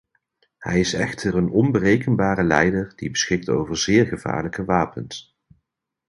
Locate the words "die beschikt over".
2.95-3.77